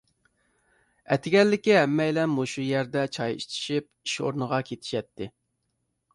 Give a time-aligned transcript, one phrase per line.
[1.15, 5.31] ئەتىگەنلىكى ھەممەيلەن مۇشۇ يەردە چاي ئىچىشىپ ئىش ئورنىغا كېتىشەتتى.